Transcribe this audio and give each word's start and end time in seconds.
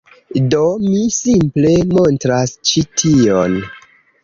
Do, 0.53 0.61
mi 0.85 1.01
simple 1.17 1.75
montras 1.91 2.57
ĉi 2.73 2.85
tion 3.05 3.63